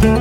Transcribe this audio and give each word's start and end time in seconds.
Moin 0.00 0.16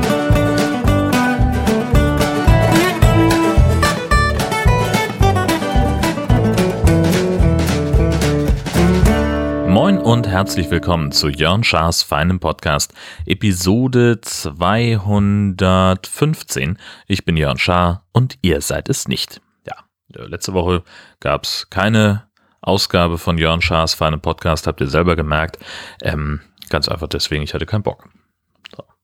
und 9.97 10.27
herzlich 10.27 10.69
willkommen 10.69 11.13
zu 11.13 11.29
Jörn 11.29 11.63
Schaas 11.63 12.03
feinem 12.03 12.41
Podcast, 12.41 12.93
Episode 13.25 14.19
215. 14.19 16.77
Ich 17.07 17.23
bin 17.23 17.37
Jörn 17.37 17.57
Schaar 17.57 18.03
und 18.11 18.37
ihr 18.41 18.59
seid 18.59 18.89
es 18.89 19.07
nicht. 19.07 19.39
Ja, 19.65 19.75
letzte 20.09 20.51
Woche 20.51 20.83
gab 21.21 21.45
es 21.45 21.69
keine 21.69 22.27
Ausgabe 22.59 23.17
von 23.17 23.37
Jörn 23.37 23.61
Schaas 23.61 23.93
feinem 23.93 24.19
Podcast, 24.19 24.67
habt 24.67 24.81
ihr 24.81 24.87
selber 24.87 25.15
gemerkt. 25.15 25.57
Ähm, 26.01 26.41
ganz 26.69 26.89
einfach 26.89 27.07
deswegen, 27.07 27.43
ich 27.43 27.53
hatte 27.53 27.65
keinen 27.65 27.83
Bock. 27.83 28.09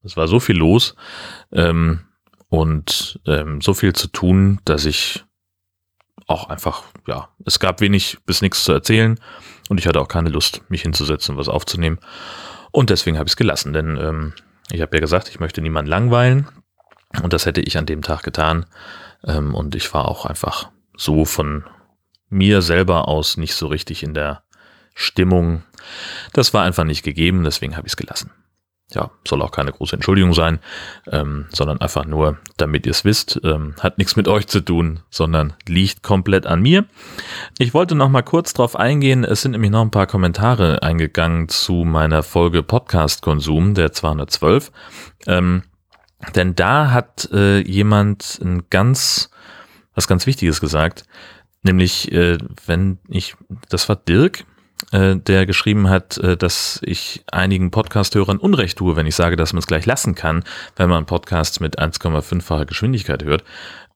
Es 0.05 0.15
war 0.15 0.27
so 0.27 0.39
viel 0.39 0.55
los 0.55 0.95
ähm, 1.51 2.01
und 2.49 3.19
ähm, 3.25 3.59
so 3.59 3.73
viel 3.73 3.93
zu 3.93 4.07
tun, 4.07 4.61
dass 4.63 4.85
ich 4.85 5.25
auch 6.27 6.49
einfach, 6.49 6.83
ja, 7.07 7.29
es 7.45 7.59
gab 7.59 7.81
wenig 7.81 8.19
bis 8.25 8.41
nichts 8.41 8.63
zu 8.63 8.71
erzählen 8.71 9.19
und 9.67 9.79
ich 9.79 9.87
hatte 9.87 9.99
auch 9.99 10.07
keine 10.07 10.29
Lust, 10.29 10.61
mich 10.69 10.83
hinzusetzen 10.83 11.33
und 11.33 11.39
was 11.39 11.49
aufzunehmen. 11.49 11.99
Und 12.71 12.89
deswegen 12.91 13.17
habe 13.17 13.27
ich 13.27 13.33
es 13.33 13.37
gelassen, 13.37 13.73
denn 13.73 13.97
ähm, 13.97 14.33
ich 14.71 14.81
habe 14.81 14.95
ja 14.95 15.01
gesagt, 15.01 15.29
ich 15.29 15.39
möchte 15.39 15.61
niemanden 15.61 15.89
langweilen. 15.89 16.47
Und 17.21 17.33
das 17.33 17.45
hätte 17.45 17.61
ich 17.61 17.77
an 17.77 17.85
dem 17.85 18.01
Tag 18.01 18.23
getan. 18.23 18.65
Ähm, 19.23 19.55
und 19.55 19.75
ich 19.75 19.93
war 19.93 20.07
auch 20.07 20.25
einfach 20.25 20.69
so 20.97 21.25
von 21.25 21.63
mir 22.29 22.61
selber 22.61 23.07
aus 23.07 23.37
nicht 23.37 23.55
so 23.55 23.67
richtig 23.67 24.03
in 24.03 24.13
der 24.13 24.43
Stimmung. 24.93 25.63
Das 26.33 26.53
war 26.53 26.63
einfach 26.63 26.83
nicht 26.83 27.03
gegeben, 27.03 27.43
deswegen 27.43 27.77
habe 27.77 27.87
ich 27.87 27.93
es 27.93 27.97
gelassen 27.97 28.31
ja, 28.91 29.09
soll 29.27 29.41
auch 29.41 29.51
keine 29.51 29.71
große 29.71 29.95
Entschuldigung 29.95 30.33
sein, 30.33 30.59
ähm, 31.11 31.47
sondern 31.49 31.81
einfach 31.81 32.05
nur, 32.05 32.37
damit 32.57 32.85
ihr 32.85 32.91
es 32.91 33.03
wisst, 33.03 33.39
ähm, 33.43 33.75
hat 33.79 33.97
nichts 33.97 34.15
mit 34.15 34.27
euch 34.27 34.47
zu 34.47 34.61
tun, 34.61 34.99
sondern 35.09 35.53
liegt 35.67 36.03
komplett 36.03 36.45
an 36.45 36.61
mir. 36.61 36.85
Ich 37.57 37.73
wollte 37.73 37.95
noch 37.95 38.09
mal 38.09 38.21
kurz 38.21 38.53
drauf 38.53 38.75
eingehen. 38.75 39.23
Es 39.23 39.41
sind 39.41 39.51
nämlich 39.51 39.71
noch 39.71 39.81
ein 39.81 39.91
paar 39.91 40.07
Kommentare 40.07 40.83
eingegangen 40.83 41.49
zu 41.49 41.83
meiner 41.83 42.21
Folge 42.21 42.61
Podcast-Konsum, 42.61 43.73
der 43.73 43.91
212. 43.91 44.71
Ähm, 45.25 45.63
denn 46.35 46.55
da 46.55 46.91
hat 46.91 47.29
äh, 47.31 47.59
jemand 47.59 48.39
ein 48.43 48.63
ganz, 48.69 49.29
was 49.95 50.07
ganz 50.07 50.27
Wichtiges 50.27 50.61
gesagt, 50.61 51.05
nämlich, 51.63 52.11
äh, 52.11 52.37
wenn 52.67 52.99
ich, 53.09 53.35
das 53.69 53.89
war 53.89 53.95
Dirk, 53.95 54.45
äh, 54.91 55.15
der 55.15 55.45
geschrieben 55.45 55.89
hat, 55.89 56.17
äh, 56.17 56.37
dass 56.37 56.79
ich 56.83 57.23
einigen 57.31 57.71
Podcast-Hörern 57.71 58.37
Unrecht 58.37 58.77
tue, 58.77 58.95
wenn 58.95 59.07
ich 59.07 59.15
sage, 59.15 59.35
dass 59.35 59.53
man 59.53 59.59
es 59.59 59.67
gleich 59.67 59.85
lassen 59.85 60.15
kann, 60.15 60.43
wenn 60.75 60.89
man 60.89 61.05
Podcasts 61.05 61.59
mit 61.59 61.79
1,5-facher 61.79 62.65
Geschwindigkeit 62.65 63.23
hört. 63.23 63.43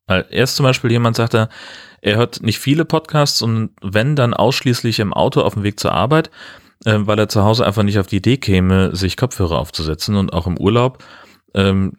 Weil 0.08 0.26
erst 0.30 0.56
zum 0.56 0.64
Beispiel 0.64 0.92
jemand 0.92 1.16
sagte, 1.16 1.50
er 2.02 2.18
hört 2.18 2.42
nicht 2.42 2.60
viele 2.60 2.86
Podcasts 2.86 3.42
und 3.42 3.72
wenn 3.82 4.16
dann 4.16 4.34
ausschließlich 4.34 5.00
im 5.00 5.14
Auto 5.14 5.42
auf 5.42 5.54
dem 5.54 5.64
Weg 5.64 5.80
zur 5.80 5.92
Arbeit, 5.92 6.32
äh, 6.86 6.96
weil 7.00 7.20
er 7.20 7.30
zu 7.30 7.44
Hause 7.44 7.66
einfach 7.66 7.84
nicht 7.84 8.00
auf 8.00 8.08
die 8.08 8.18
Idee 8.18 8.38
käme, 8.38 8.96
sich 8.96 9.18
Kopfhörer 9.18 9.60
aufzusetzen 9.60 10.16
und 10.16 10.34
auch 10.34 10.48
im 10.48 10.58
Urlaub 10.58 11.04
ähm, 11.54 11.94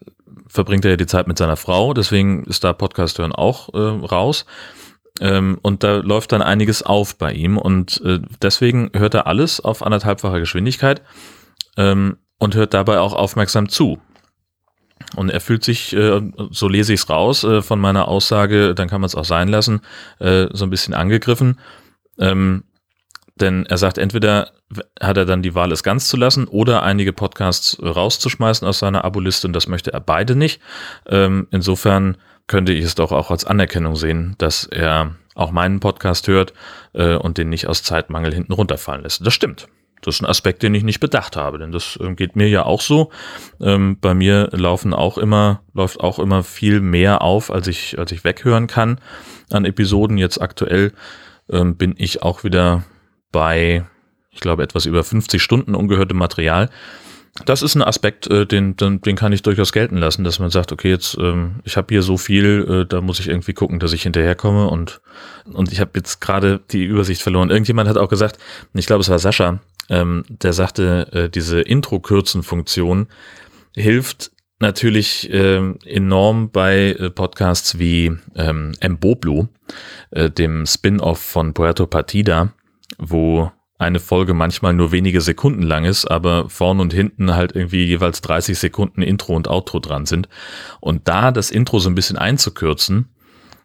verbringt 0.49 0.85
er 0.85 0.93
ja 0.93 0.97
die 0.97 1.07
Zeit 1.07 1.29
mit 1.29 1.39
seiner 1.39 1.57
Frau, 1.57 1.95
deswegen 1.95 2.45
ist 2.45 2.65
da 2.65 2.73
Podcast 2.73 3.19
hören 3.19 3.33
auch 3.33 3.73
äh, 3.75 3.79
raus. 3.79 4.47
Ähm, 5.21 5.59
und 5.63 5.85
da 5.85 5.97
läuft 5.97 6.33
dann 6.33 6.43
einiges 6.43 6.83
auf 6.83 7.17
bei 7.17 7.33
ihm 7.33 7.59
und 7.59 8.01
äh, 8.05 8.21
deswegen 8.41 8.91
hört 8.95 9.15
er 9.15 9.27
alles 9.27 9.61
auf 9.61 9.83
anderthalbfacher 9.83 10.41
Geschwindigkeit 10.41 11.03
ähm, 11.77 12.17
und 12.39 12.55
hört 12.55 12.75
dabei 12.75 12.99
auch 13.01 13.13
aufmerksam 13.13 13.69
zu. 13.69 14.01
Und 15.17 15.31
er 15.31 15.41
fühlt 15.41 15.65
sich, 15.65 15.95
äh, 15.95 16.21
so 16.51 16.69
lese 16.69 16.95
ich 16.95 17.01
es 17.01 17.11
raus 17.11 17.45
äh, 17.45 17.63
von 17.63 17.81
meiner 17.81 18.09
Aussage, 18.09 18.75
dann 18.75 18.89
kann 18.89 19.01
man 19.01 19.07
es 19.07 19.15
auch 19.15 19.25
sein 19.25 19.49
lassen, 19.49 19.81
äh, 20.21 20.47
so 20.53 20.65
ein 20.65 20.71
bisschen 20.71 20.95
angegriffen. 20.95 21.59
Ähm, 22.19 22.65
denn 23.37 23.67
er 23.67 23.79
sagt, 23.79 23.99
entweder 23.99 24.53
hat 25.01 25.17
er 25.17 25.25
dann 25.25 25.43
die 25.43 25.55
Wahl, 25.55 25.73
es 25.73 25.83
ganz 25.83 26.09
zu 26.09 26.17
lassen 26.17 26.47
oder 26.47 26.83
einige 26.83 27.13
Podcasts 27.13 27.79
rauszuschmeißen 27.83 28.67
aus 28.69 28.79
seiner 28.79 29.05
Aboliste 29.05 29.47
und 29.47 29.53
das 29.53 29.67
möchte 29.67 29.93
er 29.93 30.01
beide 30.01 30.37
nicht. 30.37 30.61
Ähm, 31.07 31.49
insofern 31.51 32.17
könnte 32.51 32.73
ich 32.73 32.85
es 32.85 32.97
doch 32.97 33.13
auch 33.13 33.31
als 33.31 33.45
Anerkennung 33.45 33.95
sehen, 33.95 34.35
dass 34.39 34.65
er 34.65 35.15
auch 35.37 35.53
meinen 35.53 35.79
Podcast 35.79 36.27
hört 36.27 36.53
äh, 36.95 37.15
und 37.15 37.39
den 37.39 37.49
nicht 37.49 37.69
aus 37.69 37.85
Zeitmangel 37.85 38.35
hinten 38.35 38.53
runterfallen 38.53 39.05
lässt. 39.05 39.25
Das 39.25 39.33
stimmt. 39.33 39.69
Das 40.03 40.17
ist 40.17 40.23
ein 40.23 40.27
Aspekt, 40.27 40.65
den 40.65 40.75
ich 40.75 40.83
nicht 40.83 40.99
bedacht 40.99 41.37
habe, 41.37 41.59
denn 41.59 41.71
das 41.71 41.97
äh, 42.03 42.13
geht 42.15 42.35
mir 42.35 42.49
ja 42.49 42.65
auch 42.65 42.81
so. 42.81 43.13
Ähm, 43.61 43.99
bei 44.01 44.15
mir 44.15 44.49
laufen 44.51 44.93
auch 44.93 45.17
immer, 45.17 45.63
läuft 45.75 46.01
auch 46.01 46.19
immer 46.19 46.43
viel 46.43 46.81
mehr 46.81 47.23
auf, 47.23 47.53
als 47.53 47.69
ich, 47.69 48.01
als 48.01 48.11
ich 48.11 48.25
weghören 48.25 48.67
kann 48.67 48.99
an 49.53 49.65
Episoden. 49.65 50.19
Jetzt 50.19 50.43
aktuell 50.43 50.93
ähm, 51.51 51.77
bin 51.77 51.95
ich 51.99 52.23
auch 52.23 52.43
wieder 52.43 52.83
bei, 53.31 53.85
ich 54.33 54.41
glaube, 54.41 54.65
etwas 54.65 54.87
über 54.87 55.05
50 55.05 55.41
Stunden 55.41 55.77
ungehörtem 55.77 56.19
Material 56.19 56.69
das 57.47 57.63
ist 57.63 57.75
ein 57.75 57.83
Aspekt, 57.83 58.27
äh, 58.27 58.47
den, 58.47 58.77
den, 58.77 59.01
den 59.01 59.17
kann 59.17 59.33
ich 59.33 59.43
durchaus 59.43 59.73
gelten 59.73 59.97
lassen, 59.97 60.25
dass 60.25 60.39
man 60.39 60.51
sagt, 60.51 60.73
okay, 60.73 60.91
jetzt 60.91 61.17
ähm, 61.19 61.61
ich 61.65 61.77
habe 61.77 61.87
hier 61.91 62.03
so 62.03 62.17
viel, 62.17 62.67
äh, 62.69 62.87
da 62.87 63.01
muss 63.01 63.21
ich 63.21 63.29
irgendwie 63.29 63.53
gucken, 63.53 63.79
dass 63.79 63.93
ich 63.93 64.03
hinterherkomme 64.03 64.69
und 64.69 65.01
und 65.53 65.73
ich 65.73 65.81
habe 65.81 65.93
jetzt 65.97 66.21
gerade 66.21 66.61
die 66.71 66.85
Übersicht 66.85 67.23
verloren. 67.23 67.51
Irgendjemand 67.51 67.89
hat 67.89 67.99
auch 67.99 68.09
gesagt, 68.09 68.39
ich 68.75 68.87
glaube, 68.87 69.03
es 69.03 69.09
war 69.09 69.19
Sascha, 69.19 69.61
ähm, 69.89 70.25
der 70.29 70.53
sagte, 70.53 71.09
äh, 71.13 71.29
diese 71.29 71.61
Intro-Kürzen-Funktion 71.61 73.07
hilft 73.77 74.33
natürlich 74.59 75.33
äh, 75.33 75.73
enorm 75.87 76.51
bei 76.51 77.11
Podcasts 77.15 77.79
wie 77.79 78.13
ähm, 78.35 78.73
Mboblo, 78.83 79.49
dem 80.13 80.67
Spin-off 80.67 81.21
von 81.21 81.55
Puerto 81.55 81.87
Partida, 81.87 82.53
wo 82.99 83.53
eine 83.81 83.99
Folge 83.99 84.35
manchmal 84.35 84.75
nur 84.75 84.93
wenige 84.93 85.23
Sekunden 85.23 85.63
lang 85.63 85.87
ist, 85.87 86.05
aber 86.05 86.51
vorn 86.51 86.81
und 86.81 86.93
hinten 86.93 87.35
halt 87.35 87.57
irgendwie 87.57 87.85
jeweils 87.85 88.21
30 88.21 88.59
Sekunden 88.59 89.01
Intro 89.01 89.35
und 89.35 89.49
Outro 89.49 89.81
dran 89.81 90.05
sind. 90.05 90.29
Und 90.81 91.09
da 91.09 91.33
das 91.33 91.51
Intro 91.51 91.79
so 91.79 91.89
ein 91.89 91.95
bisschen 91.95 92.19
einzukürzen, 92.19 93.09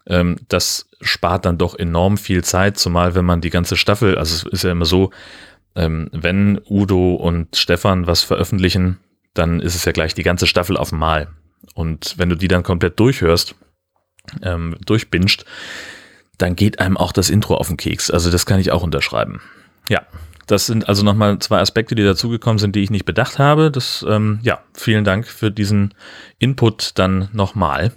ähm, 0.08 0.38
das 0.48 0.90
spart 1.02 1.46
dann 1.46 1.58
doch 1.58 1.78
enorm 1.78 2.18
viel 2.18 2.44
Zeit, 2.44 2.78
zumal 2.78 3.14
wenn 3.14 3.26
man 3.26 3.42
die 3.42 3.50
ganze 3.50 3.76
Staffel, 3.76 4.18
also 4.18 4.48
es 4.48 4.54
ist 4.54 4.64
ja 4.64 4.72
immer 4.72 4.86
so, 4.86 5.12
ähm, 5.76 6.10
wenn 6.14 6.62
Udo 6.66 7.16
und 7.16 7.58
Stefan 7.58 8.08
was 8.08 8.24
veröffentlichen, 8.24 9.00
dann 9.34 9.60
ist 9.60 9.76
es 9.76 9.84
ja 9.84 9.92
gleich 9.92 10.14
die 10.14 10.24
ganze 10.24 10.48
Staffel 10.48 10.78
auf 10.78 10.94
Mal. 10.94 11.28
Und 11.74 12.18
wenn 12.18 12.30
du 12.30 12.38
die 12.38 12.48
dann 12.48 12.64
komplett 12.64 12.98
durchhörst, 13.02 13.56
ähm, 14.42 14.78
durchbinscht, 14.86 15.44
dann 16.38 16.56
geht 16.56 16.80
einem 16.80 16.96
auch 16.96 17.12
das 17.12 17.30
Intro 17.30 17.56
auf 17.56 17.68
den 17.68 17.76
Keks. 17.76 18.12
Also 18.12 18.32
das 18.32 18.46
kann 18.46 18.62
ich 18.62 18.72
auch 18.72 18.84
unterschreiben. 18.84 19.42
Ja, 19.90 20.02
das 20.48 20.68
sind 20.68 20.88
also 20.88 21.04
nochmal 21.04 21.40
zwei 21.40 21.60
Aspekte, 21.60 21.96
die 21.96 22.04
dazugekommen 22.04 22.60
sind, 22.60 22.76
die 22.76 22.84
ich 22.84 22.92
nicht 22.92 23.06
bedacht 23.06 23.40
habe. 23.40 23.72
Das, 23.72 24.06
ähm, 24.08 24.40
ja, 24.44 24.60
vielen 24.74 25.04
Dank 25.04 25.28
für 25.28 25.52
diesen 25.52 25.94
Input 26.38 26.92
dann 26.96 27.30
nochmal. 27.34 27.92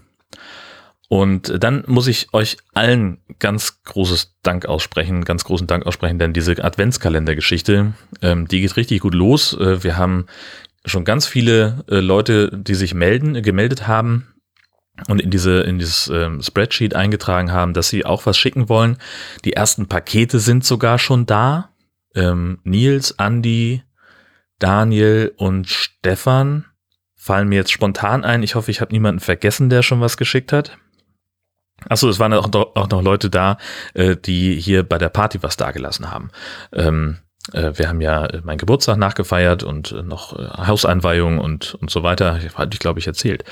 Und 1.08 1.62
dann 1.62 1.84
muss 1.86 2.06
ich 2.06 2.34
euch 2.34 2.58
allen 2.74 3.18
ganz 3.38 3.82
großes 3.84 4.34
Dank 4.42 4.66
aussprechen, 4.66 5.24
ganz 5.24 5.44
großen 5.44 5.66
Dank 5.66 5.86
aussprechen, 5.86 6.18
denn 6.18 6.34
diese 6.34 6.62
Adventskalender-Geschichte, 6.62 7.94
ähm, 8.20 8.46
die 8.46 8.60
geht 8.60 8.76
richtig 8.76 9.00
gut 9.00 9.14
los. 9.14 9.54
Äh, 9.54 9.82
wir 9.82 9.96
haben 9.96 10.26
schon 10.84 11.04
ganz 11.04 11.26
viele 11.26 11.84
äh, 11.88 12.00
Leute, 12.00 12.50
die 12.52 12.74
sich 12.74 12.92
melden, 12.92 13.42
gemeldet 13.42 13.86
haben 13.86 14.34
und 15.08 15.22
in 15.22 15.30
diese 15.30 15.60
in 15.60 15.78
dieses 15.78 16.08
ähm, 16.08 16.42
Spreadsheet 16.42 16.94
eingetragen 16.94 17.52
haben, 17.52 17.72
dass 17.72 17.88
sie 17.88 18.04
auch 18.04 18.26
was 18.26 18.36
schicken 18.36 18.68
wollen. 18.68 18.98
Die 19.44 19.54
ersten 19.54 19.86
Pakete 19.86 20.40
sind 20.40 20.64
sogar 20.64 20.98
schon 20.98 21.24
da 21.24 21.70
ähm, 22.18 22.58
Nils, 22.64 23.18
Andi, 23.18 23.82
Daniel 24.58 25.32
und 25.36 25.68
Stefan 25.68 26.64
fallen 27.14 27.48
mir 27.48 27.56
jetzt 27.56 27.72
spontan 27.72 28.24
ein. 28.24 28.42
Ich 28.42 28.54
hoffe, 28.54 28.70
ich 28.70 28.80
habe 28.80 28.92
niemanden 28.92 29.20
vergessen, 29.20 29.70
der 29.70 29.82
schon 29.82 30.00
was 30.00 30.16
geschickt 30.16 30.52
hat. 30.52 30.78
Achso, 31.88 32.08
es 32.08 32.18
waren 32.18 32.32
auch, 32.32 32.50
noch 32.90 33.02
Leute 33.02 33.30
da, 33.30 33.56
äh, 33.94 34.16
die 34.16 34.58
hier 34.60 34.82
bei 34.82 34.98
der 34.98 35.10
Party 35.10 35.42
was 35.42 35.56
dagelassen 35.56 36.10
haben. 36.10 36.30
Ähm, 36.72 37.18
äh, 37.18 37.27
wir 37.52 37.88
haben 37.88 38.00
ja 38.00 38.28
meinen 38.44 38.58
Geburtstag 38.58 38.98
nachgefeiert 38.98 39.62
und 39.62 39.92
äh, 39.92 40.02
noch 40.02 40.38
äh, 40.38 40.66
Hauseinweihung 40.66 41.38
und, 41.38 41.74
und 41.76 41.90
so 41.90 42.02
weiter. 42.02 42.38
Hatte 42.54 42.70
ich, 42.74 42.78
glaube 42.78 43.00
ich, 43.00 43.06
erzählt. 43.06 43.44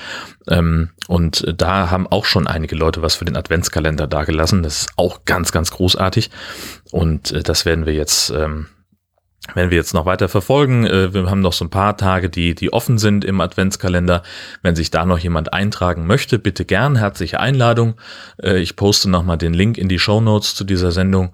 Ähm, 0.47 0.91
und 1.07 1.43
da 1.57 1.89
haben 1.89 2.07
auch 2.07 2.25
schon 2.25 2.47
einige 2.47 2.75
Leute 2.75 3.01
was 3.01 3.15
für 3.15 3.25
den 3.25 3.35
Adventskalender 3.35 4.07
dagelassen. 4.07 4.61
Das 4.61 4.81
ist 4.81 4.89
auch 4.97 5.25
ganz, 5.25 5.51
ganz 5.51 5.71
großartig. 5.71 6.29
Und 6.91 7.47
das 7.47 7.65
werden 7.65 7.85
wir 7.85 7.93
jetzt, 7.93 8.29
ähm, 8.29 8.67
werden 9.55 9.71
wir 9.71 9.77
jetzt 9.77 9.93
noch 9.93 10.05
weiter 10.05 10.29
verfolgen. 10.29 10.83
Wir 10.83 11.29
haben 11.29 11.41
noch 11.41 11.53
so 11.53 11.65
ein 11.65 11.69
paar 11.69 11.95
Tage, 11.95 12.29
die, 12.29 12.53
die 12.53 12.73
offen 12.73 12.97
sind 12.97 13.23
im 13.23 13.39
Adventskalender. 13.39 14.23
Wenn 14.61 14.75
sich 14.75 14.91
da 14.91 15.05
noch 15.05 15.19
jemand 15.19 15.53
eintragen 15.53 16.05
möchte, 16.05 16.37
bitte 16.37 16.65
gern. 16.65 16.97
Herzliche 16.97 17.39
Einladung. 17.39 17.95
Ich 18.41 18.75
poste 18.75 19.09
nochmal 19.09 19.37
den 19.37 19.53
Link 19.53 19.77
in 19.77 19.87
die 19.87 19.99
Show 19.99 20.19
Notes 20.19 20.55
zu 20.55 20.65
dieser 20.65 20.91
Sendung. 20.91 21.33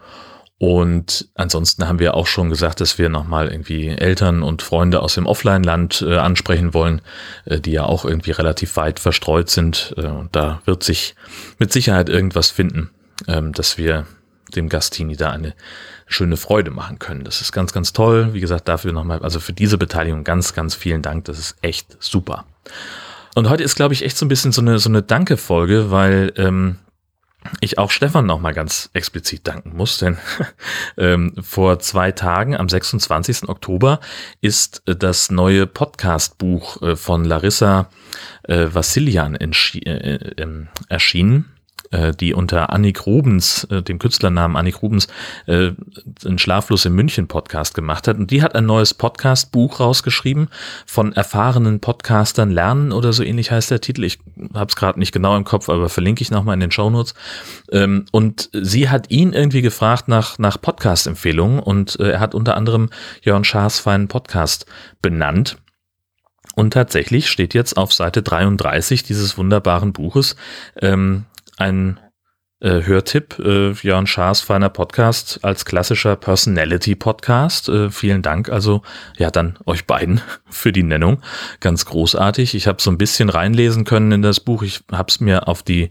Und 0.64 1.28
ansonsten 1.36 1.90
haben 1.90 2.00
wir 2.00 2.14
auch 2.14 2.26
schon 2.26 2.50
gesagt, 2.50 2.80
dass 2.80 2.98
wir 2.98 3.10
nochmal 3.10 3.50
irgendwie 3.50 3.90
Eltern 3.90 4.44
und 4.44 4.62
Freunde 4.62 5.02
aus 5.02 5.16
dem 5.16 5.26
Offline-Land 5.26 6.06
äh, 6.08 6.16
ansprechen 6.16 6.74
wollen, 6.74 7.02
äh, 7.44 7.60
die 7.60 7.74
ja 7.74 7.84
auch 7.84 8.06
irgendwie 8.06 8.32
relativ 8.32 8.78
weit 8.78 9.02
verstreut 9.02 9.50
sind. 9.50 9.94
Äh, 9.98 10.06
und 10.06 10.34
da 10.38 10.62
wird 10.64 10.82
sich 10.82 11.16
mit 11.60 11.74
Sicherheit 11.74 12.08
irgendwas 12.08 12.50
finden, 12.50 12.92
ähm, 13.28 13.52
dass 13.52 13.78
wir 13.78 14.06
dem 14.56 14.70
Gastini 14.70 15.18
da 15.18 15.32
eine 15.32 15.54
schöne 16.08 16.38
Freude 16.38 16.72
machen 16.72 16.98
können. 16.98 17.26
Das 17.26 17.42
ist 17.42 17.52
ganz, 17.52 17.74
ganz 17.74 17.92
toll. 17.92 18.30
Wie 18.32 18.40
gesagt, 18.40 18.70
dafür 18.70 18.94
nochmal, 18.94 19.20
also 19.20 19.42
für 19.42 19.52
diese 19.52 19.78
Beteiligung 19.78 20.24
ganz, 20.24 20.54
ganz 20.54 20.76
vielen 20.76 21.02
Dank. 21.02 21.26
Das 21.26 21.40
ist 21.40 21.58
echt 21.62 21.98
super. 22.00 22.46
Und 23.36 23.50
heute 23.50 23.64
ist, 23.64 23.76
glaube 23.76 23.96
ich, 23.96 24.06
echt 24.06 24.16
so 24.16 24.26
ein 24.26 24.30
bisschen 24.30 24.54
so 24.54 24.62
eine, 24.62 24.80
so 24.80 24.88
eine 24.88 25.02
Danke-Folge, 25.02 25.92
weil 25.92 26.32
ähm, 26.38 26.78
ich 27.60 27.78
auch 27.78 27.92
Stefan 27.92 28.26
nochmal 28.26 28.54
ganz 28.54 28.90
explizit 28.94 29.48
danken 29.48 29.76
muss, 29.76 29.98
denn 29.98 30.18
ähm, 30.98 31.34
vor 31.42 31.80
zwei 31.80 32.12
Tagen, 32.12 32.56
am 32.56 32.70
26. 32.70 33.50
Oktober, 33.50 34.00
ist 34.42 34.84
äh, 34.88 34.96
das 34.96 35.32
neue 35.32 35.68
Podcast-Buch 35.68 36.82
äh, 36.82 36.96
von 36.96 37.26
Larissa 37.26 37.90
äh, 38.44 38.68
Vassilian 38.72 39.36
äh, 39.36 40.16
ähm, 40.38 40.68
erschienen 40.90 41.46
äh, 41.50 41.53
die 42.14 42.34
unter 42.34 42.72
Annik 42.72 43.06
Rubens, 43.06 43.66
äh, 43.66 43.82
dem 43.82 44.00
Künstlernamen 44.00 44.56
Annik 44.56 44.82
Rubens, 44.82 45.08
äh, 45.46 45.72
einen 46.26 46.40
Schlaflos 46.40 46.86
in 46.86 46.94
München 46.94 47.28
Podcast 47.28 47.76
gemacht 47.76 48.08
hat. 48.08 48.18
Und 48.18 48.32
die 48.32 48.42
hat 48.42 48.56
ein 48.56 48.66
neues 48.66 48.94
Podcast-Buch 48.94 49.80
rausgeschrieben 49.80 50.50
von 50.86 51.14
erfahrenen 51.14 51.80
Podcastern 51.80 52.52
lernen 52.52 52.92
oder 52.92 53.14
so 53.14 53.24
ähnlich 53.24 53.52
heißt 53.52 53.72
der 53.72 53.82
Titel. 53.82 54.04
Ich 54.04 54.20
habe 54.54 54.70
es 54.70 54.76
gerade 54.76 55.00
nicht 55.00 55.12
genau 55.12 55.36
im 55.36 55.44
Kopf, 55.44 55.70
aber 55.70 55.90
verlinke 55.90 56.22
ich 56.22 56.32
nochmal 56.32 56.56
in 56.56 56.60
den 56.60 56.72
Shownotes. 56.72 57.14
Ähm, 57.72 58.06
und 58.12 58.50
sie 58.54 58.90
hat 58.90 59.12
ihn 59.12 59.34
irgendwie 59.34 59.62
gefragt 59.62 60.08
nach, 60.08 60.40
nach 60.40 60.60
Podcast-Empfehlungen 60.60 61.60
und 61.60 62.00
äh, 62.00 62.12
er 62.12 62.20
hat 62.20 62.36
unter 62.36 62.58
anderem 62.58 62.90
Jörn 63.22 63.44
Schaas 63.44 63.80
feinen 63.80 64.08
Podcast 64.08 64.66
benannt. 65.02 65.58
Und 66.56 66.74
tatsächlich 66.74 67.30
steht 67.30 67.54
jetzt 67.54 67.78
auf 67.78 67.94
Seite 67.94 68.22
33 68.22 69.04
dieses 69.04 69.38
wunderbaren 69.38 69.92
Buches 69.92 70.36
ähm, 70.80 71.26
ein 71.58 72.00
äh, 72.64 72.84
Hörtipp, 72.84 73.40
äh, 73.40 73.72
Jörn 73.72 74.08
Schaas 74.08 74.40
feiner 74.40 74.70
Podcast 74.70 75.40
als 75.44 75.66
klassischer 75.66 76.16
Personality-Podcast. 76.16 77.68
Äh, 77.68 77.90
vielen 77.92 78.22
Dank 78.22 78.50
also, 78.50 78.82
ja, 79.18 79.30
dann 79.32 79.60
euch 79.66 79.86
beiden 79.86 80.22
für 80.50 80.72
die 80.72 80.84
Nennung. 80.84 81.22
Ganz 81.60 81.86
großartig. 81.86 82.56
Ich 82.56 82.68
habe 82.68 82.82
so 82.82 82.90
ein 82.90 82.98
bisschen 82.98 83.30
reinlesen 83.30 83.84
können 83.84 84.14
in 84.14 84.22
das 84.22 84.40
Buch. 84.40 84.64
Ich 84.64 84.82
habe 84.92 85.10
es 85.10 85.20
mir 85.20 85.48
auf 85.50 85.62
die, 85.62 85.90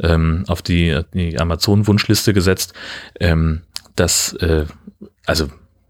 ähm, 0.00 0.44
auf 0.48 0.62
die, 0.62 0.98
die 1.12 1.38
Amazon-Wunschliste 1.38 2.32
gesetzt. 2.32 2.72
Ähm, 3.20 3.60
das, 3.94 4.32
äh, 4.34 4.64
also 5.26 5.48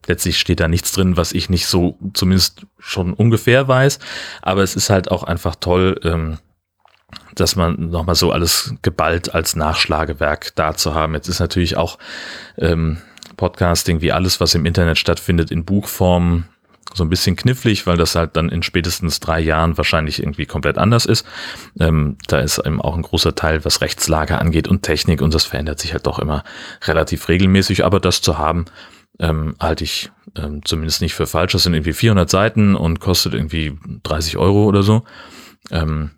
letztlich 0.09 0.39
steht 0.39 0.59
da 0.59 0.67
nichts 0.67 0.93
drin, 0.93 1.17
was 1.17 1.33
ich 1.33 1.49
nicht 1.49 1.67
so 1.67 1.97
zumindest 2.13 2.67
schon 2.81 3.13
ungefähr 3.13 3.69
weiß. 3.69 4.01
Aber 4.43 4.63
es 4.65 4.75
ist 4.75 4.91
halt 4.91 5.13
auch 5.13 5.23
einfach 5.23 5.55
toll, 5.55 6.01
ähm, 6.03 6.39
dass 7.35 7.57
man 7.57 7.91
nochmal 7.91 8.15
so 8.15 8.33
alles 8.33 8.75
geballt 8.83 9.35
als 9.35 9.57
Nachschlagewerk 9.57 10.53
da 10.55 10.75
zu 10.75 10.95
haben. 10.95 11.15
Jetzt 11.15 11.29
ist 11.29 11.41
natürlich 11.41 11.77
auch 11.77 11.99
ähm, 12.59 12.99
Podcasting 13.37 14.01
wie 14.01 14.13
alles, 14.13 14.41
was 14.41 14.55
im 14.55 14.67
Internet 14.67 14.99
stattfindet, 14.99 15.51
in 15.51 15.65
Buchform 15.65 16.45
so 16.93 17.03
ein 17.03 17.11
bisschen 17.11 17.35
knifflig, 17.35 17.87
weil 17.87 17.97
das 17.97 18.15
halt 18.15 18.37
dann 18.37 18.49
in 18.49 18.63
spätestens 18.63 19.19
drei 19.19 19.41
Jahren 19.41 19.77
wahrscheinlich 19.77 20.21
irgendwie 20.21 20.47
komplett 20.47 20.79
anders 20.79 21.07
ist. 21.07 21.27
Ähm, 21.81 22.17
da 22.29 22.39
ist 22.39 22.59
eben 22.59 22.81
auch 22.81 22.95
ein 22.95 23.03
großer 23.03 23.35
Teil, 23.35 23.65
was 23.65 23.81
Rechtslage 23.81 24.39
angeht 24.39 24.69
und 24.69 24.83
Technik 24.83 25.21
und 25.21 25.35
das 25.35 25.45
verändert 25.45 25.81
sich 25.81 25.93
halt 25.93 26.07
doch 26.07 26.19
immer 26.19 26.45
relativ 26.85 27.29
regelmäßig. 27.29 27.85
Aber 27.85 27.99
das 28.01 28.21
zu 28.21 28.39
haben, 28.39 28.67
ähm, 29.19 29.57
halte 29.61 29.85
ich 29.85 30.11
ähm, 30.37 30.65
zumindest 30.65 31.01
nicht 31.01 31.15
für 31.15 31.27
falsch. 31.27 31.53
Das 31.53 31.65
sind 31.65 31.75
irgendwie 31.75 31.93
400 31.93 32.31
Seiten 32.31 32.77
und 32.77 33.01
kostet 33.01 33.35
irgendwie 33.35 33.77
30 34.05 34.37
Euro 34.37 34.65
oder 34.65 34.83
so. 34.83 35.05
Ähm, 35.71 36.11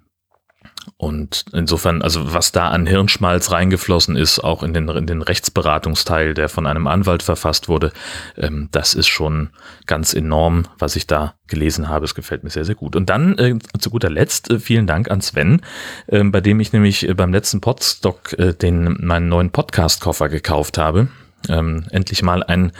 und 0.96 1.44
insofern, 1.52 2.02
also 2.02 2.32
was 2.32 2.52
da 2.52 2.68
an 2.68 2.86
Hirnschmalz 2.86 3.50
reingeflossen 3.50 4.16
ist, 4.16 4.38
auch 4.40 4.62
in 4.62 4.72
den, 4.72 4.88
in 4.88 5.06
den 5.06 5.22
Rechtsberatungsteil, 5.22 6.34
der 6.34 6.48
von 6.48 6.66
einem 6.66 6.86
Anwalt 6.86 7.22
verfasst 7.22 7.68
wurde, 7.68 7.92
ähm, 8.36 8.68
das 8.72 8.94
ist 8.94 9.08
schon 9.08 9.50
ganz 9.86 10.14
enorm, 10.14 10.66
was 10.78 10.96
ich 10.96 11.06
da 11.06 11.34
gelesen 11.48 11.88
habe. 11.88 12.04
Es 12.04 12.14
gefällt 12.14 12.44
mir 12.44 12.50
sehr, 12.50 12.64
sehr 12.64 12.74
gut. 12.74 12.96
Und 12.96 13.10
dann 13.10 13.38
äh, 13.38 13.54
zu 13.78 13.90
guter 13.90 14.10
Letzt 14.10 14.50
äh, 14.50 14.58
vielen 14.58 14.86
Dank 14.86 15.10
an 15.10 15.20
Sven, 15.20 15.60
äh, 16.06 16.22
bei 16.24 16.40
dem 16.40 16.60
ich 16.60 16.72
nämlich 16.72 17.08
äh, 17.08 17.14
beim 17.14 17.32
letzten 17.32 17.60
Podstock 17.60 18.32
äh, 18.38 18.54
den 18.54 18.96
meinen 19.00 19.28
neuen 19.28 19.50
Podcast-Koffer 19.50 20.28
gekauft 20.28 20.78
habe. 20.78 21.08
Ähm, 21.48 21.84
endlich 21.90 22.22
mal 22.22 22.42
ein 22.42 22.72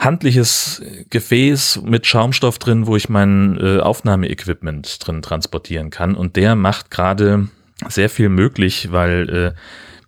handliches 0.00 0.82
Gefäß 1.10 1.82
mit 1.84 2.06
Schaumstoff 2.06 2.58
drin, 2.58 2.86
wo 2.86 2.96
ich 2.96 3.08
mein 3.08 3.58
äh, 3.60 3.80
Aufnahmeequipment 3.80 5.06
drin 5.06 5.22
transportieren 5.22 5.90
kann. 5.90 6.14
Und 6.14 6.36
der 6.36 6.56
macht 6.56 6.90
gerade 6.90 7.48
sehr 7.88 8.10
viel 8.10 8.30
möglich, 8.30 8.90
weil 8.90 9.28
äh, 9.28 9.52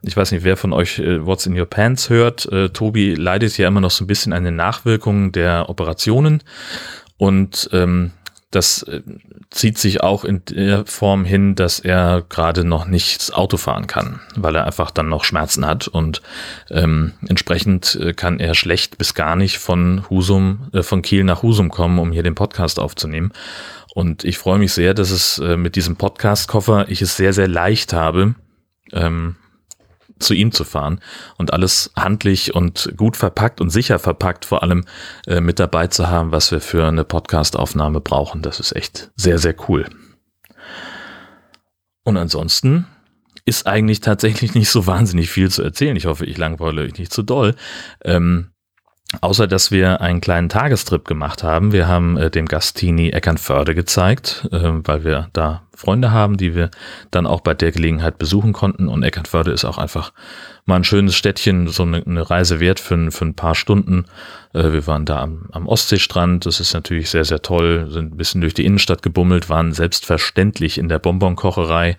ich 0.03 0.17
weiß 0.17 0.33
nicht, 0.33 0.45
wer 0.45 0.57
von 0.57 0.73
euch 0.73 0.99
äh, 0.99 1.25
What's 1.25 1.47
in 1.47 1.59
Your 1.59 1.67
Pants 1.67 2.11
hört. 2.11 2.51
Äh, 2.51 2.71
Tobi 2.71 3.15
leidet 3.15 3.57
ja 3.59 3.69
immer 3.69 3.81
noch 3.81 3.91
so 3.91 4.03
ein 4.03 4.09
bisschen 4.09 4.33
an 4.33 4.45
den 4.45 4.57
Nachwirkungen 4.57 5.31
der 5.31 5.69
Operationen. 5.69 6.43
Und 7.19 7.69
ähm, 7.73 8.11
das 8.53 8.83
äh, 8.85 9.03
zieht 9.51 9.79
sich 9.79 10.03
auch 10.03 10.25
in 10.25 10.43
der 10.45 10.87
Form 10.87 11.25
hin, 11.25 11.55
dass 11.55 11.81
er 11.81 12.23
gerade 12.29 12.65
noch 12.65 12.87
nicht 12.87 13.35
Auto 13.35 13.57
fahren 13.57 13.87
kann, 13.87 14.21
weil 14.37 14.55
er 14.55 14.67
einfach 14.67 14.91
dann 14.91 15.09
noch 15.09 15.25
Schmerzen 15.25 15.67
hat 15.67 15.89
und 15.89 16.23
ähm, 16.71 17.13
entsprechend 17.29 17.97
äh, 17.97 18.13
kann 18.13 18.39
er 18.41 18.55
schlecht 18.55 18.99
bis 18.99 19.15
gar 19.15 19.37
nicht 19.37 19.59
von 19.59 20.09
Husum, 20.11 20.69
äh, 20.73 20.83
von 20.83 21.03
Kiel 21.03 21.25
nach 21.25 21.43
Husum 21.43 21.71
kommen, 21.71 21.99
um 21.99 22.13
hier 22.13 22.23
den 22.23 22.35
Podcast 22.35 22.79
aufzunehmen. 22.79 23.33
Und 23.95 24.25
ich 24.25 24.39
freue 24.39 24.59
mich 24.59 24.73
sehr, 24.73 24.95
dass 24.95 25.11
es 25.11 25.39
äh, 25.39 25.57
mit 25.57 25.77
diesem 25.77 25.97
Podcast-Koffer 25.97 26.87
ich 26.89 27.03
es 27.03 27.17
sehr, 27.17 27.33
sehr 27.33 27.49
leicht 27.49 27.93
habe, 27.93 28.35
ähm, 28.93 29.37
zu 30.23 30.35
ihm 30.35 30.53
zu 30.53 30.65
fahren 30.65 31.01
und 31.37 31.53
alles 31.53 31.93
handlich 31.97 32.55
und 32.55 32.95
gut 32.97 33.17
verpackt 33.17 33.61
und 33.61 33.71
sicher 33.71 33.99
verpackt 33.99 34.45
vor 34.45 34.63
allem 34.63 34.85
äh, 35.27 35.41
mit 35.41 35.59
dabei 35.59 35.89
zu 35.89 36.09
haben, 36.09 36.33
was 36.33 36.51
wir 36.51 36.61
für 36.61 36.87
eine 36.87 37.05
Podcast-Aufnahme 37.05 38.01
brauchen. 38.01 38.43
Das 38.43 38.61
ist 38.61 38.75
echt 38.75 39.11
sehr, 39.17 39.39
sehr 39.39 39.55
cool. 39.69 39.87
Und 42.05 42.17
ansonsten 42.17 42.87
ist 43.45 43.67
eigentlich 43.67 44.01
tatsächlich 44.01 44.55
nicht 44.55 44.71
so 44.71 44.87
wahnsinnig 44.87 45.31
viel 45.31 45.51
zu 45.51 45.63
erzählen. 45.63 45.97
Ich 45.97 46.07
hoffe, 46.07 46.25
ich 46.27 46.39
langweile 46.39 46.83
euch 46.83 46.99
nicht 46.99 47.13
zu 47.13 47.23
doll. 47.23 47.55
Ähm, 48.05 48.53
Außer 49.21 49.47
dass 49.47 49.71
wir 49.71 50.01
einen 50.01 50.21
kleinen 50.21 50.49
Tagestrip 50.49 51.05
gemacht 51.05 51.43
haben. 51.43 51.73
Wir 51.73 51.87
haben 51.87 52.17
äh, 52.17 52.31
dem 52.31 52.47
Gastini 52.47 53.11
Eckernförde 53.11 53.75
gezeigt, 53.75 54.49
äh, 54.51 54.71
weil 54.85 55.05
wir 55.05 55.29
da 55.33 55.63
Freunde 55.75 56.13
haben, 56.13 56.37
die 56.37 56.55
wir 56.55 56.71
dann 57.11 57.27
auch 57.27 57.41
bei 57.41 57.55
der 57.55 57.73
Gelegenheit 57.73 58.17
besuchen 58.17 58.53
konnten. 58.53 58.89
Und 58.89 59.03
Eckernförde 59.03 59.51
ist 59.51 59.65
auch 59.65 59.79
einfach 59.79 60.13
mal 60.65 60.77
ein 60.77 60.85
schönes 60.85 61.15
Städtchen, 61.15 61.69
so 61.69 61.83
eine, 61.83 62.03
eine 62.07 62.31
Reise 62.31 62.61
wert 62.61 62.81
für, 62.81 63.11
für 63.11 63.25
ein 63.25 63.35
paar 63.35 63.55
Stunden. 63.55 64.07
Äh, 64.55 64.73
wir 64.73 64.87
waren 64.87 65.05
da 65.05 65.21
am, 65.21 65.49
am 65.53 65.67
Ostseestrand. 65.67 66.47
Das 66.47 66.61
ist 66.61 66.73
natürlich 66.73 67.11
sehr, 67.11 67.25
sehr 67.25 67.43
toll. 67.43 67.89
Sind 67.91 68.15
ein 68.15 68.17
bisschen 68.17 68.41
durch 68.41 68.55
die 68.55 68.65
Innenstadt 68.65 69.03
gebummelt, 69.03 69.51
waren 69.51 69.73
selbstverständlich 69.73 70.79
in 70.79 70.89
der 70.89 70.99
Bonbonkocherei. 70.99 71.97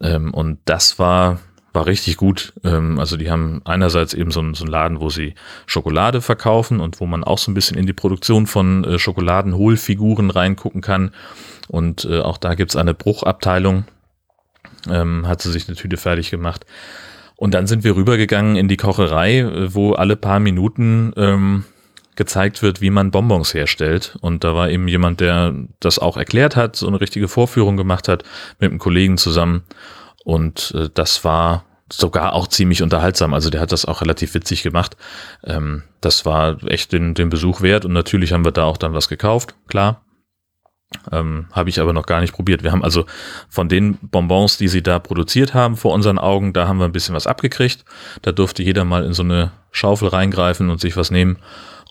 Ähm, 0.00 0.32
und 0.32 0.58
das 0.64 0.98
war 0.98 1.40
war 1.76 1.86
richtig 1.86 2.16
gut. 2.16 2.54
Ähm, 2.64 2.98
also 2.98 3.16
die 3.16 3.30
haben 3.30 3.60
einerseits 3.64 4.14
eben 4.14 4.32
so, 4.32 4.42
so 4.54 4.64
einen 4.64 4.72
Laden, 4.72 5.00
wo 5.00 5.10
sie 5.10 5.34
Schokolade 5.66 6.20
verkaufen 6.20 6.80
und 6.80 6.98
wo 6.98 7.06
man 7.06 7.22
auch 7.22 7.38
so 7.38 7.50
ein 7.50 7.54
bisschen 7.54 7.76
in 7.76 7.86
die 7.86 7.92
Produktion 7.92 8.48
von 8.48 8.82
äh, 8.82 8.98
Schokoladenhohlfiguren 8.98 10.30
reingucken 10.30 10.80
kann. 10.80 11.12
Und 11.68 12.04
äh, 12.06 12.20
auch 12.20 12.38
da 12.38 12.54
gibt's 12.54 12.74
eine 12.74 12.94
Bruchabteilung. 12.94 13.84
Ähm, 14.90 15.28
hat 15.28 15.42
sie 15.42 15.52
sich 15.52 15.68
eine 15.68 15.76
Tüte 15.76 15.96
fertig 15.96 16.30
gemacht. 16.30 16.64
Und 17.36 17.52
dann 17.52 17.66
sind 17.66 17.84
wir 17.84 17.94
rübergegangen 17.94 18.56
in 18.56 18.66
die 18.66 18.78
Kocherei, 18.78 19.40
äh, 19.40 19.74
wo 19.74 19.92
alle 19.92 20.16
paar 20.16 20.40
Minuten 20.40 21.12
ähm, 21.16 21.64
gezeigt 22.16 22.62
wird, 22.62 22.80
wie 22.80 22.90
man 22.90 23.10
Bonbons 23.10 23.52
herstellt. 23.52 24.16
Und 24.22 24.42
da 24.42 24.54
war 24.54 24.70
eben 24.70 24.88
jemand, 24.88 25.20
der 25.20 25.54
das 25.78 25.98
auch 25.98 26.16
erklärt 26.16 26.56
hat, 26.56 26.74
so 26.74 26.88
eine 26.88 27.00
richtige 27.00 27.28
Vorführung 27.28 27.76
gemacht 27.76 28.08
hat 28.08 28.24
mit 28.58 28.70
einem 28.70 28.78
Kollegen 28.78 29.18
zusammen. 29.18 29.64
Und 30.26 30.74
äh, 30.76 30.88
das 30.92 31.24
war 31.24 31.64
sogar 31.88 32.32
auch 32.32 32.48
ziemlich 32.48 32.82
unterhaltsam. 32.82 33.32
Also 33.32 33.48
der 33.48 33.60
hat 33.60 33.70
das 33.70 33.84
auch 33.84 34.00
relativ 34.00 34.34
witzig 34.34 34.64
gemacht. 34.64 34.96
Ähm, 35.44 35.84
das 36.00 36.26
war 36.26 36.64
echt 36.64 36.90
den, 36.90 37.14
den 37.14 37.28
Besuch 37.28 37.60
wert. 37.60 37.84
Und 37.84 37.92
natürlich 37.92 38.32
haben 38.32 38.44
wir 38.44 38.50
da 38.50 38.64
auch 38.64 38.76
dann 38.76 38.92
was 38.92 39.08
gekauft, 39.08 39.54
klar. 39.68 40.04
Ähm, 41.12 41.46
habe 41.52 41.70
ich 41.70 41.80
aber 41.80 41.92
noch 41.92 42.06
gar 42.06 42.20
nicht 42.20 42.32
probiert. 42.32 42.64
Wir 42.64 42.72
haben 42.72 42.82
also 42.82 43.06
von 43.48 43.68
den 43.68 43.98
Bonbons, 44.02 44.58
die 44.58 44.66
sie 44.66 44.82
da 44.82 44.98
produziert 44.98 45.54
haben 45.54 45.76
vor 45.76 45.94
unseren 45.94 46.18
Augen, 46.18 46.52
da 46.52 46.66
haben 46.66 46.78
wir 46.78 46.86
ein 46.86 46.92
bisschen 46.92 47.14
was 47.14 47.28
abgekriegt. 47.28 47.84
Da 48.22 48.32
durfte 48.32 48.64
jeder 48.64 48.84
mal 48.84 49.04
in 49.04 49.12
so 49.12 49.22
eine 49.22 49.52
Schaufel 49.70 50.08
reingreifen 50.08 50.70
und 50.70 50.80
sich 50.80 50.96
was 50.96 51.12
nehmen. 51.12 51.38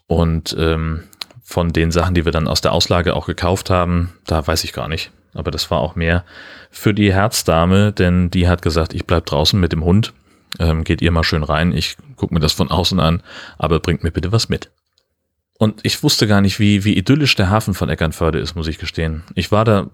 Und 0.08 0.54
ähm, 0.60 1.04
von 1.42 1.72
den 1.72 1.92
Sachen, 1.92 2.16
die 2.16 2.26
wir 2.26 2.34
dann 2.34 2.50
aus 2.50 2.60
der 2.60 2.74
Auslage 2.74 3.16
auch 3.16 3.28
gekauft 3.28 3.70
haben, 3.70 4.12
da 4.28 4.46
weiß 4.46 4.66
ich 4.66 4.74
gar 4.74 4.90
nicht. 4.90 5.12
Aber 5.36 5.52
das 5.52 5.70
war 5.70 5.80
auch 5.80 5.96
mehr 5.96 6.24
für 6.72 6.94
die 6.94 7.14
Herzdame, 7.14 7.92
denn 7.92 8.32
die 8.32 8.48
hat 8.48 8.62
gesagt, 8.62 8.94
ich 8.94 9.06
bleib 9.06 9.26
draußen 9.26 9.60
mit 9.60 9.72
dem 9.72 9.84
Hund. 9.84 10.14
Ähm, 10.60 10.84
geht 10.84 11.02
ihr 11.02 11.12
mal 11.12 11.24
schön 11.24 11.44
rein. 11.44 11.74
Ich 11.74 11.98
gucke 12.16 12.34
mir 12.34 12.40
das 12.40 12.54
von 12.54 12.72
außen 12.72 13.00
an, 13.00 13.22
aber 13.58 13.80
bringt 13.80 14.04
mir 14.04 14.12
bitte 14.12 14.32
was 14.32 14.50
mit. 14.50 14.72
Und 15.58 15.82
ich 15.84 16.02
wusste 16.04 16.28
gar 16.28 16.42
nicht, 16.42 16.60
wie, 16.60 16.84
wie 16.84 16.98
idyllisch 16.98 17.36
der 17.36 17.50
Hafen 17.50 17.74
von 17.74 17.90
Eckernförde 17.90 18.40
ist, 18.40 18.56
muss 18.56 18.68
ich 18.68 18.78
gestehen. 18.78 19.24
Ich 19.36 19.52
war 19.52 19.64
da 19.64 19.88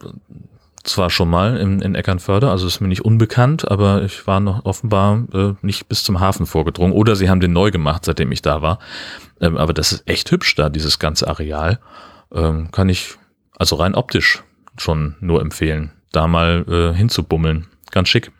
zwar 0.84 1.12
schon 1.12 1.30
mal 1.30 1.58
in, 1.58 1.82
in 1.82 1.94
Eckernförde, 1.94 2.50
also 2.50 2.66
ist 2.66 2.82
mir 2.82 2.88
nicht 2.88 3.06
unbekannt, 3.06 3.70
aber 3.70 4.04
ich 4.04 4.26
war 4.26 4.40
noch 4.40 4.66
offenbar 4.66 5.24
äh, 5.34 5.54
nicht 5.62 5.88
bis 5.88 6.04
zum 6.04 6.20
Hafen 6.20 6.48
vorgedrungen. 6.48 6.94
Oder 6.94 7.16
sie 7.16 7.30
haben 7.30 7.40
den 7.40 7.54
neu 7.54 7.70
gemacht, 7.70 8.06
seitdem 8.06 8.32
ich 8.32 8.42
da 8.42 8.62
war. 8.62 8.80
Ähm, 9.40 9.58
aber 9.58 9.74
das 9.74 9.92
ist 9.92 10.08
echt 10.08 10.32
hübsch 10.32 10.56
da, 10.56 10.70
dieses 10.70 10.98
ganze 10.98 11.28
Areal. 11.28 11.80
Ähm, 12.34 12.72
kann 12.72 12.90
ich 12.90 13.16
also 13.58 13.76
rein 13.76 13.94
optisch 13.94 14.44
schon 14.78 15.16
nur 15.20 15.42
empfehlen, 15.42 15.92
da 16.12 16.28
mal 16.28 16.66
äh, 16.68 16.96
hinzubummeln. 16.96 17.68
Ganz 17.92 18.10
schick. 18.10 18.32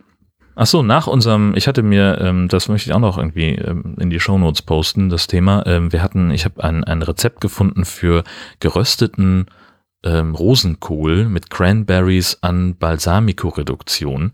Ach 0.56 0.66
so, 0.66 0.84
nach 0.84 1.08
unserem, 1.08 1.54
ich 1.56 1.68
hatte 1.68 1.82
mir, 1.82 2.20
ähm, 2.20 2.48
das 2.48 2.68
möchte 2.68 2.90
ich 2.90 2.94
auch 2.94 3.00
noch 3.00 3.18
irgendwie 3.18 3.56
ähm, 3.56 3.96
in 4.00 4.10
die 4.10 4.20
Shownotes 4.20 4.62
posten, 4.62 5.10
das 5.10 5.28
Thema. 5.28 5.66
Ähm, 5.66 5.92
wir 5.94 6.04
hatten, 6.04 6.30
ich 6.32 6.46
habe 6.46 6.64
ein, 6.64 6.84
ein 6.84 7.02
Rezept 7.02 7.42
gefunden 7.42 7.86
für 7.86 8.24
gerösteten 8.60 9.46
ähm, 10.04 10.36
Rosenkohl 10.36 11.26
mit 11.26 11.50
Cranberries 11.50 12.38
an 12.42 12.76
Balsamico-Reduktion, 12.76 14.32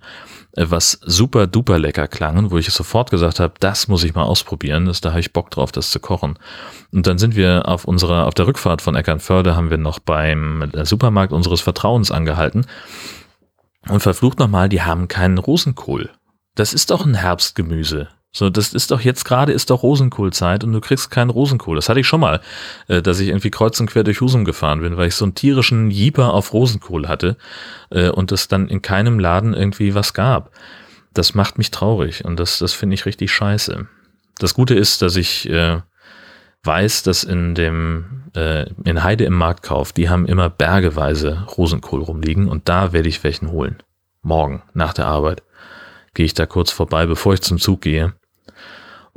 äh, 0.53 0.65
was 0.67 1.00
super 1.03 1.47
duper 1.47 1.79
lecker 1.79 2.07
klang, 2.07 2.51
wo 2.51 2.57
ich 2.57 2.69
sofort 2.69 3.12
gesagt 3.12 3.39
habe, 3.39 3.53
das 3.59 3.88
muss 3.88 4.03
ich 4.03 4.15
mal 4.15 4.24
ausprobieren, 4.24 4.86
das, 4.86 5.01
da 5.01 5.09
habe 5.09 5.19
ich 5.19 5.33
Bock 5.33 5.51
drauf, 5.51 5.71
das 5.71 5.89
zu 5.89 6.00
kochen. 6.00 6.39
Und 6.91 7.07
dann 7.07 7.17
sind 7.17 7.36
wir 7.36 7.67
auf 7.67 7.86
unserer, 7.86 8.27
auf 8.27 8.33
der 8.33 8.47
Rückfahrt 8.47 8.81
von 8.81 8.95
Eckernförde 8.95 9.55
haben 9.55 9.69
wir 9.69 9.77
noch 9.77 10.00
beim 10.00 10.62
äh, 10.74 10.86
Supermarkt 10.86 11.33
unseres 11.33 11.62
Vertrauens 11.62 12.12
angehalten 12.12 12.65
und 13.89 14.01
verflucht 14.01 14.39
nochmal, 14.39 14.69
die 14.69 14.81
haben 14.81 15.07
keinen 15.07 15.38
Rosenkohl. 15.38 16.09
Das 16.55 16.74
ist 16.74 16.91
doch 16.91 17.05
ein 17.05 17.13
Herbstgemüse. 17.13 18.09
So, 18.38 18.51
das 18.51 18.72
ist 18.72 18.91
doch 18.91 19.01
jetzt 19.01 19.25
gerade 19.25 19.51
ist 19.51 19.72
doch 19.72 19.82
Rosenkohlzeit 19.82 20.63
und 20.63 20.72
du 20.72 20.79
kriegst 20.79 21.10
keinen 21.10 21.32
Rosenkohl. 21.32 21.75
Das 21.75 21.89
hatte 21.89 22.01
ich 22.01 22.06
schon 22.06 22.20
mal, 22.20 22.39
äh, 22.88 23.01
dass 23.01 23.20
ich 23.20 23.29
irgendwie 23.29 23.50
kreuz 23.50 23.79
und 23.79 23.88
quer 23.88 24.03
durch 24.03 24.22
Husum 24.22 24.46
gefahren 24.46 24.82
bin, 24.82 24.96
weil 24.96 25.08
ich 25.08 25.15
so 25.15 25.25
einen 25.25 25.34
tierischen 25.34 25.89
Jeeper 25.89 26.36
auf 26.36 26.53
Rosenkohl 26.53 27.08
hatte 27.08 27.36
äh, 27.89 28.10
und 28.10 28.32
es 28.32 28.48
dann 28.48 28.67
in 28.67 28.84
keinem 28.84 29.17
Laden 29.17 29.56
irgendwie 29.56 29.96
was 29.96 30.13
gab. 30.13 30.51
Das 31.15 31.34
macht 31.34 31.58
mich 31.58 31.72
traurig 31.72 32.25
und 32.25 32.39
das, 32.39 32.60
das 32.60 32.74
finde 32.74 32.94
ich 32.94 33.08
richtig 33.08 33.32
scheiße. 33.32 33.88
Das 34.38 34.53
Gute 34.53 34.75
ist, 34.75 35.01
dass 35.01 35.15
ich 35.15 35.50
äh, 35.50 35.82
weiß, 36.62 37.01
dass 37.01 37.24
in 37.24 37.56
dem 37.56 38.25
äh, 38.36 38.70
in 38.84 39.03
Heide 39.03 39.24
im 39.24 39.34
Marktkauf, 39.34 39.94
die 39.94 40.10
haben 40.10 40.27
immer 40.27 40.51
bergeweise 40.51 41.48
Rosenkohl 41.58 42.03
rumliegen 42.03 42.48
und 42.50 42.70
da 42.70 42.94
werde 42.94 43.10
ich 43.10 43.24
welchen 43.24 43.50
holen. 43.50 43.77
Morgen 44.22 44.62
nach 44.75 44.94
der 44.94 45.08
Arbeit 45.08 45.41
gehe 46.13 46.27
ich 46.27 46.36
da 46.36 46.46
kurz 46.46 46.72
vorbei, 46.72 47.08
bevor 47.08 47.34
ich 47.34 47.41
zum 47.41 47.58
Zug 47.58 47.82
gehe 47.82 48.13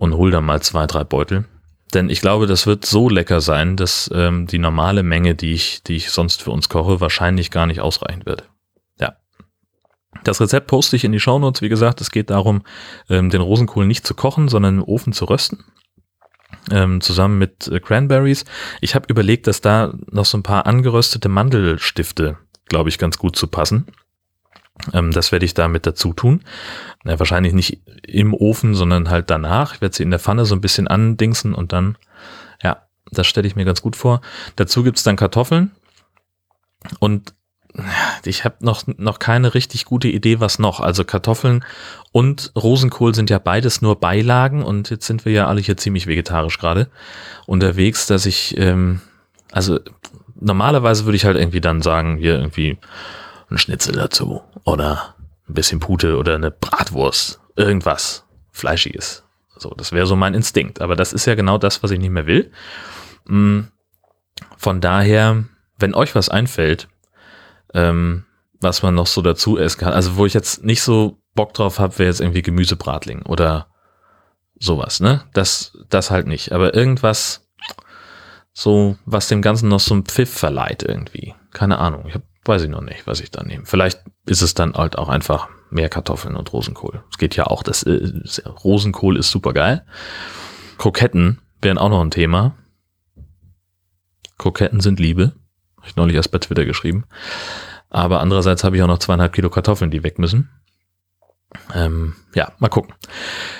und 0.00 0.16
hol 0.16 0.30
da 0.30 0.40
mal 0.40 0.62
zwei, 0.62 0.86
drei 0.86 1.04
Beutel. 1.04 1.44
Denn 1.92 2.08
ich 2.08 2.20
glaube, 2.20 2.46
das 2.46 2.66
wird 2.66 2.86
so 2.86 3.08
lecker 3.08 3.40
sein, 3.40 3.76
dass 3.76 4.10
ähm, 4.14 4.46
die 4.46 4.58
normale 4.58 5.02
Menge, 5.02 5.34
die 5.34 5.52
ich, 5.52 5.82
die 5.82 5.96
ich 5.96 6.10
sonst 6.10 6.42
für 6.42 6.52
uns 6.52 6.68
koche, 6.68 7.00
wahrscheinlich 7.00 7.50
gar 7.50 7.66
nicht 7.66 7.80
ausreichen 7.80 8.24
wird. 8.24 8.48
Ja. 8.98 9.16
Das 10.24 10.40
Rezept 10.40 10.68
poste 10.68 10.96
ich 10.96 11.04
in 11.04 11.12
die 11.12 11.20
Shownotes. 11.20 11.60
Wie 11.60 11.68
gesagt, 11.68 12.00
es 12.00 12.10
geht 12.10 12.30
darum, 12.30 12.62
ähm, 13.10 13.28
den 13.28 13.42
Rosenkohl 13.42 13.84
nicht 13.84 14.06
zu 14.06 14.14
kochen, 14.14 14.48
sondern 14.48 14.78
im 14.78 14.84
Ofen 14.84 15.12
zu 15.12 15.26
rösten 15.26 15.64
ähm, 16.70 17.00
zusammen 17.02 17.38
mit 17.38 17.68
äh, 17.68 17.78
Cranberries. 17.78 18.44
Ich 18.80 18.94
habe 18.94 19.06
überlegt, 19.08 19.46
dass 19.46 19.60
da 19.60 19.92
noch 20.10 20.24
so 20.24 20.38
ein 20.38 20.42
paar 20.42 20.66
angeröstete 20.66 21.28
Mandelstifte, 21.28 22.38
glaube 22.68 22.88
ich, 22.88 22.98
ganz 22.98 23.18
gut 23.18 23.36
zu 23.36 23.48
passen. 23.48 23.86
Ähm, 24.92 25.10
das 25.10 25.32
werde 25.32 25.44
ich 25.44 25.54
da 25.54 25.68
mit 25.68 25.86
dazu 25.86 26.12
tun. 26.12 26.42
Ja, 27.04 27.18
wahrscheinlich 27.18 27.52
nicht 27.52 27.82
im 28.06 28.34
Ofen, 28.34 28.74
sondern 28.74 29.10
halt 29.10 29.30
danach. 29.30 29.74
Ich 29.74 29.80
werde 29.80 29.94
sie 29.94 30.02
in 30.02 30.10
der 30.10 30.20
Pfanne 30.20 30.44
so 30.44 30.54
ein 30.54 30.60
bisschen 30.60 30.88
andingsen 30.88 31.54
und 31.54 31.72
dann, 31.72 31.96
ja, 32.62 32.86
das 33.10 33.26
stelle 33.26 33.46
ich 33.46 33.56
mir 33.56 33.64
ganz 33.64 33.82
gut 33.82 33.96
vor. 33.96 34.20
Dazu 34.56 34.82
gibt's 34.82 35.02
dann 35.02 35.16
Kartoffeln 35.16 35.70
und 36.98 37.34
ich 38.24 38.44
habe 38.44 38.56
noch, 38.60 38.82
noch 38.86 39.18
keine 39.18 39.54
richtig 39.54 39.84
gute 39.84 40.08
Idee, 40.08 40.40
was 40.40 40.58
noch. 40.58 40.80
Also 40.80 41.04
Kartoffeln 41.04 41.64
und 42.12 42.52
Rosenkohl 42.56 43.14
sind 43.14 43.30
ja 43.30 43.38
beides 43.38 43.80
nur 43.80 44.00
Beilagen 44.00 44.62
und 44.62 44.90
jetzt 44.90 45.06
sind 45.06 45.24
wir 45.24 45.32
ja 45.32 45.46
alle 45.46 45.60
hier 45.60 45.76
ziemlich 45.76 46.06
vegetarisch 46.06 46.58
gerade 46.58 46.88
unterwegs, 47.46 48.06
dass 48.06 48.26
ich, 48.26 48.56
ähm, 48.58 49.00
also 49.52 49.78
normalerweise 50.40 51.04
würde 51.04 51.16
ich 51.16 51.24
halt 51.24 51.36
irgendwie 51.36 51.60
dann 51.60 51.82
sagen, 51.82 52.16
hier 52.16 52.38
irgendwie 52.38 52.78
ein 53.50 53.58
Schnitzel 53.58 53.94
dazu 53.94 54.42
oder 54.64 55.14
ein 55.48 55.54
bisschen 55.54 55.80
Pute 55.80 56.16
oder 56.16 56.34
eine 56.34 56.50
Bratwurst, 56.50 57.40
irgendwas 57.56 58.24
Fleischiges. 58.50 59.24
So, 59.56 59.70
das 59.70 59.92
wäre 59.92 60.06
so 60.06 60.16
mein 60.16 60.34
Instinkt. 60.34 60.80
Aber 60.80 60.96
das 60.96 61.12
ist 61.12 61.26
ja 61.26 61.34
genau 61.34 61.58
das, 61.58 61.82
was 61.82 61.90
ich 61.90 61.98
nicht 61.98 62.10
mehr 62.10 62.26
will. 62.26 62.50
Mm, 63.26 63.62
von 64.56 64.80
daher, 64.80 65.44
wenn 65.78 65.94
euch 65.94 66.14
was 66.14 66.28
einfällt, 66.28 66.88
ähm, 67.74 68.24
was 68.60 68.82
man 68.82 68.94
noch 68.94 69.06
so 69.06 69.22
dazu 69.22 69.58
essen 69.58 69.80
kann. 69.80 69.92
Also 69.92 70.16
wo 70.16 70.26
ich 70.26 70.34
jetzt 70.34 70.64
nicht 70.64 70.82
so 70.82 71.18
Bock 71.34 71.54
drauf 71.54 71.78
habe, 71.78 71.98
wäre 71.98 72.08
jetzt 72.08 72.20
irgendwie 72.20 72.42
Gemüsebratling 72.42 73.22
oder 73.22 73.68
sowas, 74.58 75.00
ne? 75.00 75.24
Das, 75.32 75.76
das 75.88 76.10
halt 76.10 76.26
nicht. 76.26 76.52
Aber 76.52 76.74
irgendwas, 76.74 77.48
so, 78.52 78.96
was 79.06 79.28
dem 79.28 79.42
Ganzen 79.42 79.68
noch 79.68 79.80
so 79.80 79.94
einen 79.94 80.04
Pfiff 80.04 80.32
verleiht 80.32 80.82
irgendwie. 80.82 81.34
Keine 81.52 81.78
Ahnung. 81.78 82.04
Ich 82.06 82.14
hab, 82.14 82.22
weiß 82.44 82.62
ich 82.62 82.68
noch 82.68 82.80
nicht, 82.80 83.06
was 83.06 83.20
ich 83.20 83.30
da 83.30 83.42
nehme. 83.42 83.66
Vielleicht 83.66 84.00
ist 84.26 84.42
es 84.42 84.54
dann 84.54 84.74
halt 84.74 84.96
auch 84.96 85.08
einfach 85.08 85.48
mehr 85.70 85.88
Kartoffeln 85.88 86.36
und 86.36 86.52
Rosenkohl. 86.52 87.02
Es 87.10 87.18
geht 87.18 87.36
ja 87.36 87.46
auch, 87.46 87.62
das, 87.62 87.82
äh, 87.82 88.22
Rosenkohl 88.64 89.16
ist 89.16 89.30
super 89.30 89.52
geil. 89.52 89.84
Kroketten 90.78 91.40
wären 91.60 91.78
auch 91.78 91.90
noch 91.90 92.00
ein 92.00 92.10
Thema. 92.10 92.56
Kroketten 94.38 94.80
sind 94.80 94.98
Liebe. 94.98 95.34
Habe 95.76 95.88
ich 95.88 95.96
neulich 95.96 96.16
erst 96.16 96.32
bei 96.32 96.38
Twitter 96.38 96.64
geschrieben. 96.64 97.04
Aber 97.90 98.20
andererseits 98.20 98.64
habe 98.64 98.76
ich 98.76 98.82
auch 98.82 98.86
noch 98.86 98.98
zweieinhalb 98.98 99.32
Kilo 99.32 99.50
Kartoffeln, 99.50 99.90
die 99.90 100.02
weg 100.02 100.18
müssen. 100.18 100.48
Ähm, 101.74 102.14
ja, 102.34 102.52
mal 102.58 102.68
gucken. 102.68 102.94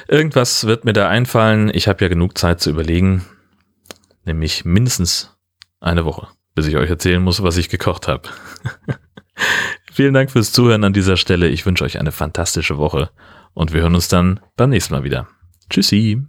Irgendwas 0.08 0.64
wird 0.64 0.84
mir 0.84 0.92
da 0.92 1.08
einfallen. 1.08 1.70
Ich 1.74 1.88
habe 1.88 2.02
ja 2.04 2.08
genug 2.08 2.38
Zeit 2.38 2.60
zu 2.60 2.70
überlegen. 2.70 3.24
Nämlich 4.24 4.64
mindestens 4.64 5.36
eine 5.80 6.04
Woche, 6.04 6.28
bis 6.60 6.66
ich 6.66 6.76
euch 6.76 6.90
erzählen 6.90 7.22
muss, 7.22 7.42
was 7.42 7.56
ich 7.56 7.70
gekocht 7.70 8.06
habe. 8.06 8.28
Vielen 9.94 10.12
Dank 10.12 10.30
fürs 10.30 10.52
Zuhören 10.52 10.84
an 10.84 10.92
dieser 10.92 11.16
Stelle. 11.16 11.48
Ich 11.48 11.64
wünsche 11.64 11.84
euch 11.84 11.98
eine 11.98 12.12
fantastische 12.12 12.76
Woche 12.76 13.08
und 13.54 13.72
wir 13.72 13.80
hören 13.80 13.94
uns 13.94 14.08
dann 14.08 14.40
beim 14.58 14.68
nächsten 14.68 14.92
Mal 14.92 15.02
wieder. 15.02 15.26
Tschüssi. 15.70 16.22